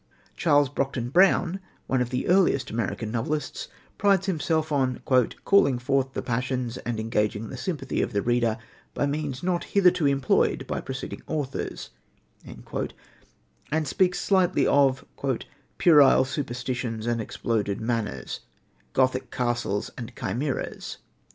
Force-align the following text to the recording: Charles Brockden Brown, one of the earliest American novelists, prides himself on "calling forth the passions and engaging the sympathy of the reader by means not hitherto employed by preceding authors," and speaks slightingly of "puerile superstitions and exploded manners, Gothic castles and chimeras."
Charles 0.35 0.67
Brockden 0.67 1.09
Brown, 1.11 1.59
one 1.85 2.01
of 2.01 2.09
the 2.09 2.27
earliest 2.27 2.71
American 2.71 3.11
novelists, 3.11 3.67
prides 3.99 4.25
himself 4.25 4.71
on 4.71 4.99
"calling 5.05 5.77
forth 5.77 6.13
the 6.13 6.23
passions 6.23 6.77
and 6.77 6.99
engaging 6.99 7.49
the 7.49 7.55
sympathy 7.55 8.01
of 8.01 8.11
the 8.11 8.23
reader 8.23 8.57
by 8.95 9.05
means 9.05 9.43
not 9.43 9.63
hitherto 9.63 10.07
employed 10.07 10.65
by 10.65 10.81
preceding 10.81 11.21
authors," 11.27 11.91
and 12.43 13.87
speaks 13.87 14.19
slightingly 14.19 14.65
of 14.65 15.05
"puerile 15.77 16.25
superstitions 16.25 17.05
and 17.05 17.21
exploded 17.21 17.79
manners, 17.79 18.39
Gothic 18.93 19.29
castles 19.29 19.91
and 19.99 20.11
chimeras." 20.19 20.97